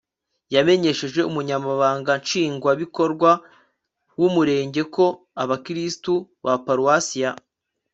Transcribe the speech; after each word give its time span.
yamenyesheje 0.53 1.19
umunyamabanga 1.29 2.11
nshingwabikorwa 2.21 3.31
w'umurenge 4.19 4.81
ko 4.95 5.05
abakristu 5.43 6.13
ba 6.43 6.53
paruwasi 6.65 7.17
ya 7.23 7.31